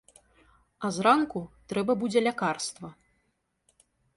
[0.87, 1.39] А зранку
[1.73, 2.89] трэба будзе лякарства.